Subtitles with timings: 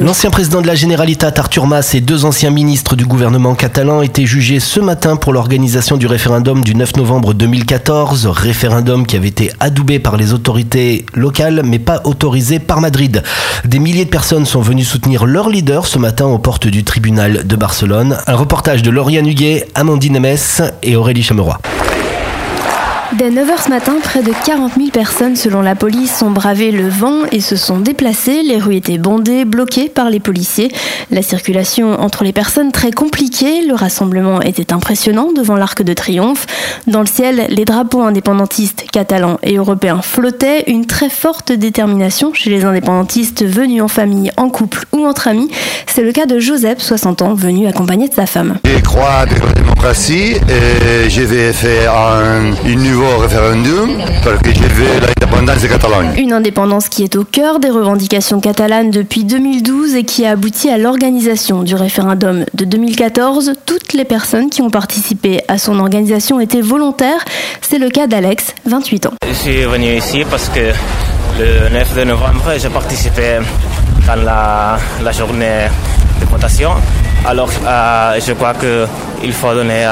[0.00, 4.26] L'ancien président de la Generalitat, Artur Mas, et deux anciens ministres du gouvernement catalan étaient
[4.26, 8.26] jugés ce matin pour l'organisation du référendum du 9 novembre 2014.
[8.26, 13.22] Référendum qui avait été adoubé par les autorités locales, mais pas autorisé par Madrid.
[13.64, 17.46] Des milliers de personnes sont venues soutenir leur leader ce matin aux portes du tribunal
[17.46, 18.18] de Barcelone.
[18.26, 21.60] Un reportage de Lauriane Huguet, Amandine Mess et Aurélie Chameroy.
[23.18, 26.86] Dès 9h ce matin, près de 40 000 personnes, selon la police, ont bravé le
[26.86, 28.42] vent et se sont déplacées.
[28.42, 30.70] Les rues étaient bondées, bloquées par les policiers.
[31.10, 33.62] La circulation entre les personnes très compliquée.
[33.66, 36.44] Le rassemblement était impressionnant devant l'Arc de Triomphe.
[36.86, 40.64] Dans le ciel, les drapeaux indépendantistes catalans et européens flottaient.
[40.66, 45.50] Une très forte détermination chez les indépendantistes venus en famille, en couple ou entre amis.
[45.86, 48.58] C'est le cas de Joseph, 60 ans, venu accompagné de sa femme.
[48.66, 53.90] Je crois dans la démocratie et je vais faire un, une nouveau référendum
[54.24, 56.10] parce que je veux l'indépendance de Catalogne.
[56.18, 60.68] Une indépendance qui est au cœur des revendications catalanes depuis 2012 et qui a abouti
[60.70, 63.52] à l'organisation du référendum de 2014.
[63.64, 67.24] Toutes les personnes qui ont participé à son organisation étaient volontaires.
[67.60, 69.12] C'est le cas d'Alex, 28 ans.
[69.28, 70.72] Je suis venu ici parce que
[71.38, 73.38] le 9 de novembre, j'ai participé
[74.06, 75.68] dans la, la journée
[76.20, 76.70] de votation.
[77.24, 78.54] Alors, euh, je crois
[79.20, 79.84] qu'il faut donner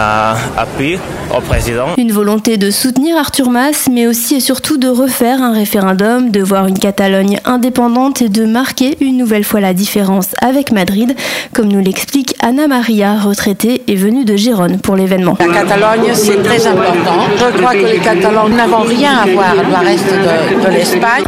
[0.57, 0.99] appui
[1.37, 1.87] au président.
[1.97, 6.43] Une volonté de soutenir Artur Mas, mais aussi et surtout de refaire un référendum, de
[6.43, 11.15] voir une Catalogne indépendante et de marquer une nouvelle fois la différence avec Madrid,
[11.53, 15.37] comme nous l'explique Anna Maria, retraitée et venue de Gérone pour l'événement.
[15.39, 17.27] La Catalogne, c'est très important.
[17.39, 21.25] Je crois que les Catalans n'avons rien à voir dans le reste de, de l'Espagne.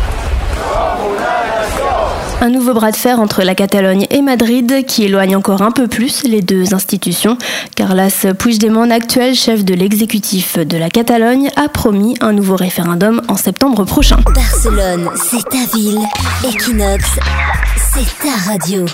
[2.47, 5.89] Un nouveau bras de fer entre la Catalogne et Madrid qui éloigne encore un peu
[5.89, 7.37] plus les deux institutions.
[7.75, 8.09] Carles
[8.39, 13.85] Puigdemont, actuel chef de l'exécutif de la Catalogne, a promis un nouveau référendum en septembre
[13.85, 14.21] prochain.
[14.33, 15.99] Barcelone, c'est ta ville.
[16.45, 17.05] Equinox,
[17.93, 18.85] c'est ta radio.